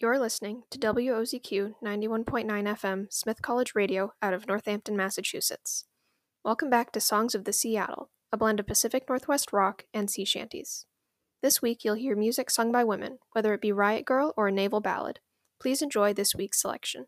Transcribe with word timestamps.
You're 0.00 0.18
listening 0.18 0.62
to 0.70 0.78
WOZQ 0.78 1.74
91.9 1.84 2.46
FM 2.46 3.12
Smith 3.12 3.42
College 3.42 3.74
Radio 3.74 4.14
out 4.22 4.32
of 4.32 4.48
Northampton, 4.48 4.96
Massachusetts. 4.96 5.84
Welcome 6.42 6.70
back 6.70 6.90
to 6.92 7.00
Songs 7.02 7.34
of 7.34 7.44
the 7.44 7.52
Seattle, 7.52 8.08
a 8.32 8.38
blend 8.38 8.60
of 8.60 8.66
Pacific 8.66 9.04
Northwest 9.10 9.52
rock 9.52 9.84
and 9.92 10.10
sea 10.10 10.24
shanties. 10.24 10.86
This 11.42 11.60
week 11.60 11.84
you'll 11.84 11.96
hear 11.96 12.16
music 12.16 12.48
sung 12.48 12.72
by 12.72 12.82
women, 12.82 13.18
whether 13.32 13.52
it 13.52 13.60
be 13.60 13.72
Riot 13.72 14.06
grrrl 14.06 14.32
or 14.38 14.48
a 14.48 14.52
naval 14.52 14.80
ballad. 14.80 15.20
Please 15.60 15.82
enjoy 15.82 16.14
this 16.14 16.34
week's 16.34 16.62
selection. 16.62 17.04